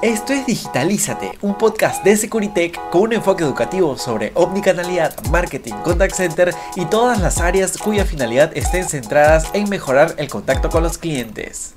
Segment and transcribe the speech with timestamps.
[0.00, 6.14] Esto es Digitalízate, un podcast de Securitech con un enfoque educativo sobre omnicanalidad, marketing, contact
[6.14, 10.98] center y todas las áreas cuya finalidad estén centradas en mejorar el contacto con los
[10.98, 11.74] clientes.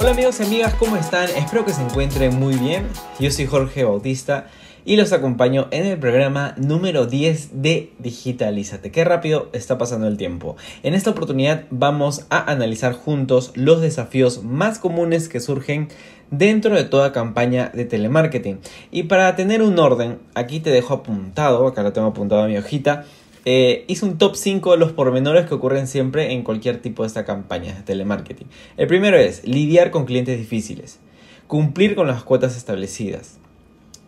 [0.00, 1.28] Hola amigos y amigas, ¿cómo están?
[1.28, 2.88] Espero que se encuentren muy bien.
[3.20, 4.48] Yo soy Jorge Bautista
[4.86, 8.92] y los acompaño en el programa número 10 de Digitalízate.
[8.92, 10.56] Qué rápido está pasando el tiempo.
[10.84, 15.88] En esta oportunidad vamos a analizar juntos los desafíos más comunes que surgen
[16.30, 18.60] dentro de toda campaña de telemarketing.
[18.92, 22.56] Y para tener un orden, aquí te dejo apuntado, acá lo tengo apuntado a mi
[22.56, 23.04] hojita.
[23.44, 27.08] Eh, hice un top 5 de los pormenores que ocurren siempre en cualquier tipo de
[27.08, 28.46] esta campaña de telemarketing.
[28.76, 31.00] El primero es lidiar con clientes difíciles,
[31.48, 33.38] cumplir con las cuotas establecidas,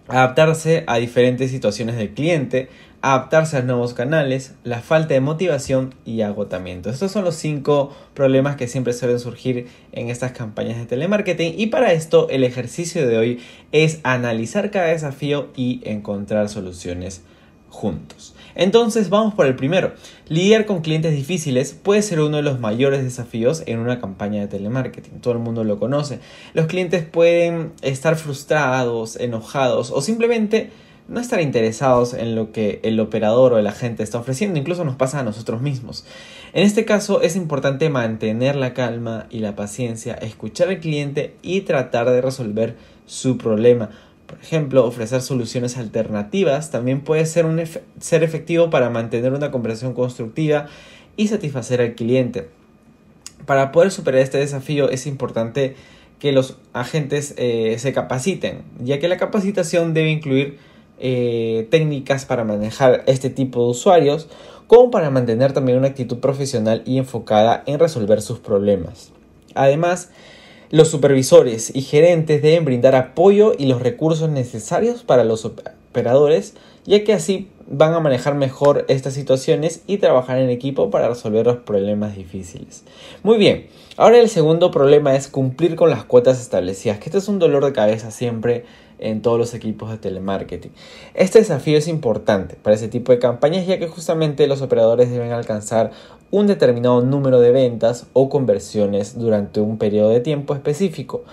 [0.08, 2.68] adaptarse a diferentes situaciones del cliente,
[3.02, 6.90] adaptarse a nuevos canales, la falta de motivación y agotamiento.
[6.90, 11.66] Estos son los cinco problemas que siempre suelen surgir en estas campañas de telemarketing y
[11.68, 13.40] para esto el ejercicio de hoy
[13.70, 17.22] es analizar cada desafío y encontrar soluciones
[17.70, 18.34] juntos.
[18.54, 19.92] Entonces vamos por el primero.
[20.28, 24.48] Lidiar con clientes difíciles puede ser uno de los mayores desafíos en una campaña de
[24.48, 25.20] telemarketing.
[25.20, 26.20] Todo el mundo lo conoce.
[26.54, 30.70] Los clientes pueden estar frustrados, enojados o simplemente
[31.08, 34.58] no estar interesados en lo que el operador o el agente está ofreciendo.
[34.58, 36.04] Incluso nos pasa a nosotros mismos.
[36.52, 41.62] En este caso es importante mantener la calma y la paciencia, escuchar al cliente y
[41.62, 43.88] tratar de resolver su problema
[44.28, 47.62] por ejemplo, ofrecer soluciones alternativas también puede ser, un
[47.98, 50.66] ser efectivo para mantener una conversación constructiva
[51.16, 52.48] y satisfacer al cliente.
[53.46, 55.76] Para poder superar este desafío es importante
[56.18, 60.58] que los agentes eh, se capaciten, ya que la capacitación debe incluir
[60.98, 64.28] eh, técnicas para manejar este tipo de usuarios,
[64.66, 69.10] como para mantener también una actitud profesional y enfocada en resolver sus problemas.
[69.54, 70.10] Además,
[70.70, 76.54] los supervisores y gerentes deben brindar apoyo y los recursos necesarios para los operadores,
[76.84, 81.46] ya que así van a manejar mejor estas situaciones y trabajar en equipo para resolver
[81.46, 82.84] los problemas difíciles.
[83.22, 83.66] Muy bien,
[83.96, 87.64] ahora el segundo problema es cumplir con las cuotas establecidas, que este es un dolor
[87.64, 88.64] de cabeza siempre
[88.98, 90.72] en todos los equipos de telemarketing.
[91.14, 95.32] Este desafío es importante para ese tipo de campañas ya que justamente los operadores deben
[95.32, 95.90] alcanzar
[96.30, 101.24] un determinado número de ventas o conversiones durante un periodo de tiempo específico.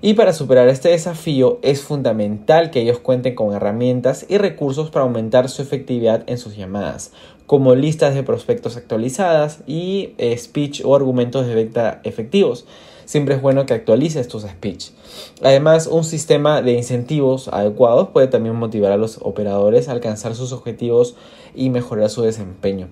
[0.00, 5.04] Y para superar este desafío es fundamental que ellos cuenten con herramientas y recursos para
[5.04, 7.12] aumentar su efectividad en sus llamadas,
[7.46, 12.66] como listas de prospectos actualizadas y eh, speech o argumentos de venta efectivos
[13.04, 14.90] siempre es bueno que actualices tus speech.
[15.42, 20.52] Además, un sistema de incentivos adecuados puede también motivar a los operadores a alcanzar sus
[20.52, 21.16] objetivos
[21.54, 22.88] y mejorar su desempeño.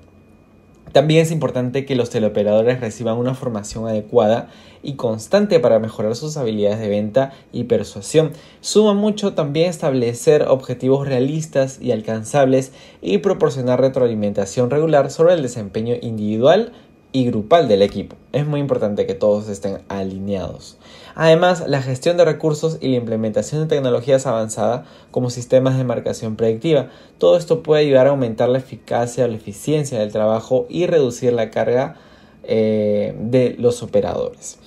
[0.93, 4.51] También es importante que los teleoperadores reciban una formación adecuada
[4.83, 8.33] y constante para mejorar sus habilidades de venta y persuasión.
[8.61, 15.95] Suma mucho también establecer objetivos realistas y alcanzables y proporcionar retroalimentación regular sobre el desempeño
[16.03, 16.73] individual
[17.13, 18.17] y grupal del equipo.
[18.33, 20.79] Es muy importante que todos estén alineados.
[21.15, 26.37] Además, la gestión de recursos y la implementación de tecnologías avanzadas como sistemas de marcación
[26.37, 26.89] predictiva.
[27.19, 31.33] Todo esto puede ayudar a aumentar la eficacia o la eficiencia del trabajo y reducir
[31.33, 31.97] la carga
[32.45, 34.59] eh, de los operadores.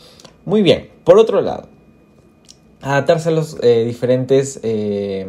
[0.45, 1.67] Muy bien, por otro lado,
[2.81, 5.25] adaptarse a los eh, diferentes eh,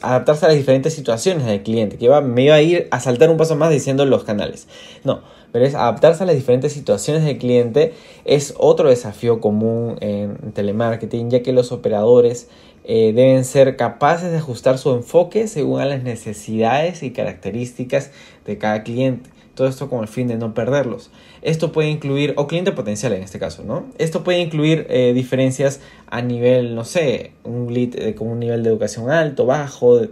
[0.00, 3.36] adaptarse a las diferentes situaciones del cliente que me iba a ir a saltar un
[3.36, 4.68] paso más diciendo los canales.
[5.04, 5.20] No
[5.52, 7.92] pero es adaptarse a las diferentes situaciones del cliente
[8.24, 12.48] es otro desafío común en telemarketing ya que los operadores
[12.84, 18.10] eh, deben ser capaces de ajustar su enfoque según a las necesidades y características
[18.44, 21.10] de cada cliente todo esto con el fin de no perderlos.
[21.42, 23.86] Esto puede incluir, o cliente potencial en este caso, ¿no?
[23.98, 28.62] Esto puede incluir eh, diferencias a nivel, no sé, un lead eh, con un nivel
[28.62, 30.08] de educación alto, bajo, de,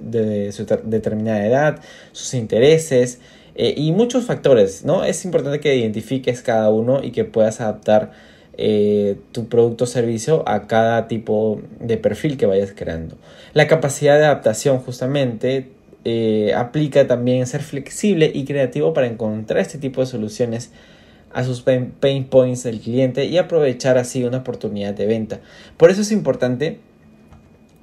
[0.00, 1.80] de, su determinada edad,
[2.12, 3.20] sus intereses
[3.54, 5.04] eh, y muchos factores, ¿no?
[5.04, 8.32] Es importante que identifiques cada uno y que puedas adaptar
[9.32, 13.16] tu producto o servicio a cada tipo de perfil que vayas creando.
[13.54, 15.70] La capacidad de adaptación justamente
[16.04, 20.72] eh, aplica también ser flexible y creativo para encontrar este tipo de soluciones
[21.32, 25.40] a sus pain points del cliente y aprovechar así una oportunidad de venta.
[25.76, 26.78] Por eso es importante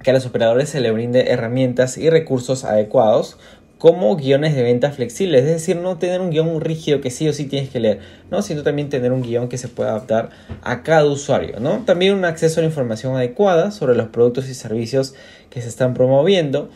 [0.04, 3.38] que a los operadores se les brinde herramientas y recursos adecuados
[3.80, 7.34] como guiones de venta flexibles, es decir, no tener un guion rígido que sí o
[7.34, 8.00] sí tienes que leer,
[8.30, 8.42] ¿no?
[8.42, 10.32] sino también tener un guion que se pueda adaptar
[10.62, 11.62] a cada usuario.
[11.62, 11.84] ¿no?
[11.86, 15.16] También un acceso a la información adecuada sobre los productos y servicios
[15.50, 16.70] que se están promoviendo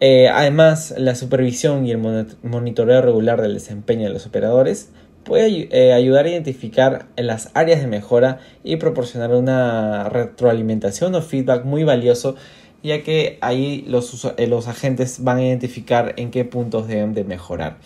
[0.00, 1.98] eh, además, la supervisión y el
[2.42, 4.90] monitoreo regular del desempeño de los operadores
[5.24, 11.64] puede eh, ayudar a identificar las áreas de mejora y proporcionar una retroalimentación o feedback
[11.64, 12.36] muy valioso
[12.82, 17.24] ya que ahí los, eh, los agentes van a identificar en qué puntos deben de
[17.24, 17.78] mejorar.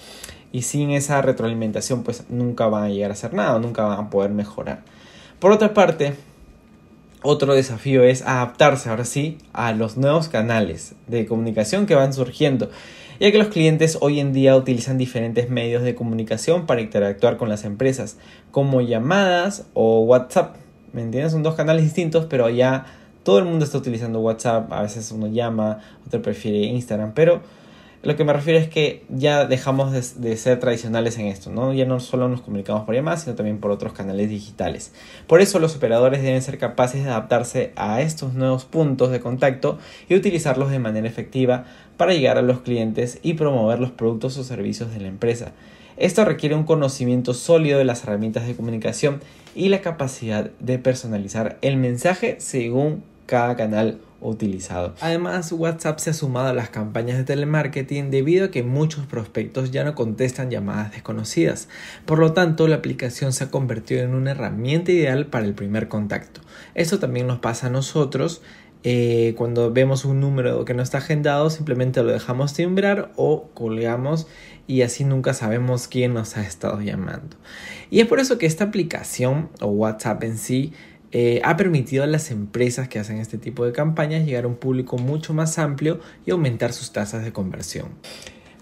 [0.53, 4.11] Y sin esa retroalimentación pues nunca van a llegar a hacer nada, nunca van a
[4.11, 4.83] poder mejorar.
[5.39, 6.15] Por otra parte,
[7.23, 12.71] otro desafío es adaptarse ahora sí a los nuevos canales de comunicación que van surgiendo,
[13.19, 17.49] ya que los clientes hoy en día utilizan diferentes medios de comunicación para interactuar con
[17.49, 18.17] las empresas,
[18.51, 20.57] como llamadas o WhatsApp.
[20.93, 21.33] ¿Me entiendes?
[21.33, 22.87] Son dos canales distintos, pero ya
[23.23, 27.43] todo el mundo está utilizando WhatsApp, a veces uno llama, otro prefiere Instagram, pero
[28.03, 31.75] lo que me refiero es que ya dejamos de, ser tradicionales en esto, ¿no?
[31.75, 34.93] Ya no solo nos comunicamos por llamadas, sino también por otros canales digitales.
[35.27, 39.79] Por eso los operadores deben ser capaces de adaptarse a estos nuevos puntos de contacto
[40.09, 41.67] y utilizarlos de manera efectiva
[41.99, 45.53] para llegar a los clientes y promover los productos o servicios de la empresa.
[45.99, 49.21] Esto requiere un conocimiento sólido de las herramientas de comunicación
[49.55, 54.95] y la capacidad de personalizar el mensaje según cada canal utilizado.
[55.01, 59.71] Además, WhatsApp se ha sumado a las campañas de telemarketing debido a que muchos prospectos
[59.71, 61.69] ya no contestan llamadas desconocidas.
[62.05, 65.89] Por lo tanto, la aplicación se ha convertido en una herramienta ideal para el primer
[65.89, 66.41] contacto.
[66.75, 68.43] Esto también nos pasa a nosotros.
[68.83, 74.27] Eh, cuando vemos un número que no está agendado, simplemente lo dejamos timbrar o colgamos
[74.67, 77.37] y así nunca sabemos quién nos ha estado llamando.
[77.91, 80.73] Y es por eso que esta aplicación o WhatsApp en sí
[81.13, 84.55] eh, ha permitido a las empresas que hacen este tipo de campañas llegar a un
[84.55, 87.89] público mucho más amplio y aumentar sus tasas de conversión.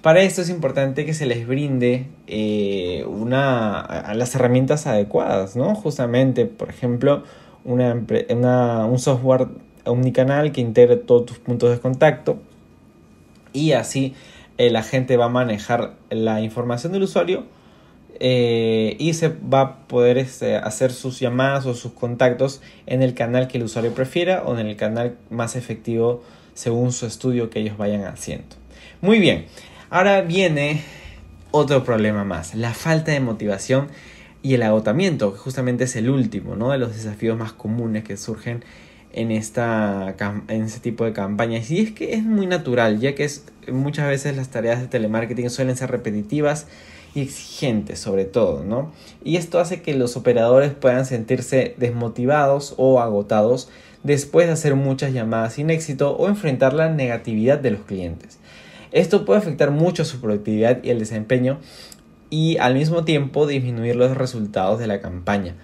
[0.01, 5.75] Para esto es importante que se les brinde eh, una, las herramientas adecuadas, ¿no?
[5.75, 7.25] Justamente, por ejemplo,
[7.65, 7.95] una,
[8.87, 9.49] un software
[9.85, 12.39] omnicanal que integre todos tus puntos de contacto
[13.53, 14.15] y así
[14.57, 17.45] la gente va a manejar la información del usuario
[18.21, 23.15] eh, y se va a poder este, hacer sus llamadas o sus contactos en el
[23.15, 26.23] canal que el usuario prefiera o en el canal más efectivo
[26.55, 28.57] según su estudio que ellos vayan haciendo.
[29.01, 29.47] Muy bien,
[29.91, 30.83] ahora viene
[31.53, 33.89] otro problema más, la falta de motivación
[34.43, 36.71] y el agotamiento, que justamente es el último ¿no?
[36.71, 38.65] de los desafíos más comunes que surgen
[39.13, 40.15] en, esta,
[40.49, 41.71] en este tipo de campañas.
[41.71, 45.51] Y es que es muy natural, ya que es, muchas veces las tareas de telemarketing
[45.51, 46.67] suelen ser repetitivas
[47.15, 48.93] y exigentes sobre todo, ¿no?
[49.25, 53.69] Y esto hace que los operadores puedan sentirse desmotivados o agotados
[54.03, 58.39] después de hacer muchas llamadas sin éxito o enfrentar la negatividad de los clientes.
[58.93, 61.59] Esto puede afectar mucho su productividad y el desempeño
[62.31, 65.57] y al mismo tiempo disminuir los resultados de la campaña.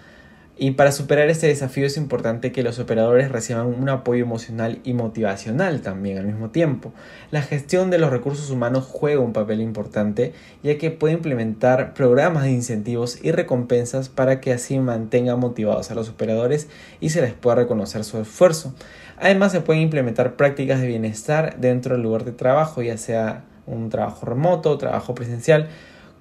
[0.57, 4.93] Y para superar este desafío es importante que los operadores reciban un apoyo emocional y
[4.93, 6.93] motivacional también al mismo tiempo.
[7.33, 12.45] La gestión de los recursos humanos juega un papel importante ya que puede implementar programas
[12.45, 16.69] de incentivos y recompensas para que así mantenga motivados a los operadores
[17.01, 18.75] y se les pueda reconocer su esfuerzo.
[19.19, 23.89] Además se pueden implementar prácticas de bienestar dentro del lugar de trabajo, ya sea un
[23.89, 25.69] trabajo remoto, trabajo presencial,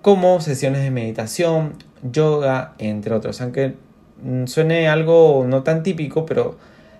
[0.02, 3.40] como sesiones de meditación, yoga, entre otros.
[3.42, 3.76] Aunque
[4.46, 6.58] suene algo no tan típico, pero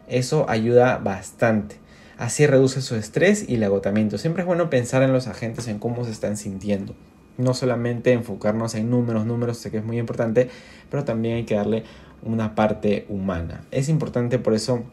[0.08, 1.78] eso ayuda bastante.
[2.18, 4.18] Así reduce su estrés y el agotamiento.
[4.18, 6.94] Siempre es bueno pensar en los agentes, en cómo se están sintiendo.
[7.38, 10.50] No solamente enfocarnos en números, números sé que es muy importante,
[10.92, 11.84] pero también hay que darle
[12.22, 13.66] una parte humana.
[13.72, 14.84] Es importante por eso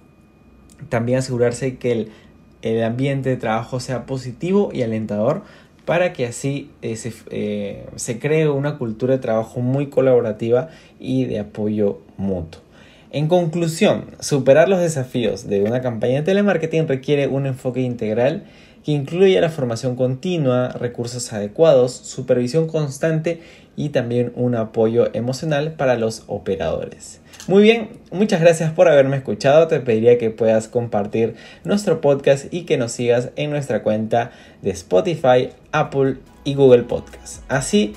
[0.89, 2.13] también asegurarse que el,
[2.63, 5.43] el ambiente de trabajo sea positivo y alentador
[5.91, 6.97] para que así eh,
[7.33, 10.69] eh, se, cree una cultura de trabajo muy colaborativa
[11.01, 12.63] y de apoyo mutuo.
[13.13, 18.45] En conclusión, superar los desafíos de una campaña de telemarketing requiere un enfoque integral
[18.85, 23.41] que incluya la formación continua, recursos adecuados, supervisión constante
[23.75, 27.21] y también un apoyo emocional para los operadores.
[27.49, 29.67] Muy bien, muchas gracias por haberme escuchado.
[29.67, 34.31] Te pediría que puedas compartir nuestro podcast y que nos sigas en nuestra cuenta
[34.63, 37.43] de Spotify, Apple y Google Podcast.
[37.49, 37.95] Así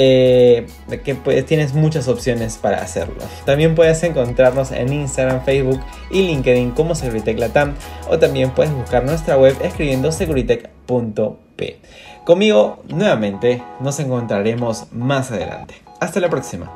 [0.00, 0.64] eh,
[1.02, 3.16] que pues, tienes muchas opciones para hacerlo.
[3.44, 5.80] También puedes encontrarnos en Instagram, Facebook
[6.12, 7.74] y LinkedIn como Seguritech Latam
[8.08, 11.80] o también puedes buscar nuestra web escribiendo seguritech.p.
[12.24, 15.74] Conmigo nuevamente nos encontraremos más adelante.
[15.98, 16.72] Hasta la próxima.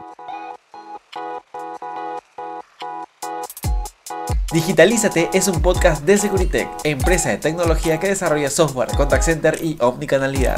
[4.53, 9.77] Digitalízate es un podcast de Seguritech, empresa de tecnología que desarrolla software, contact center y
[9.81, 10.57] omnicanalidad.